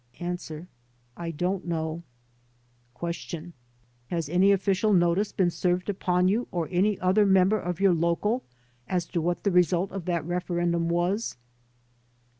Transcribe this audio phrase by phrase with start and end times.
[0.19, 0.35] A.
[1.15, 2.01] "I don't know."
[2.99, 3.53] Q.
[4.07, 8.41] "Has any official notice been served upon you or any other member of your local
[8.87, 11.37] as to what the result of that ref erendum was?"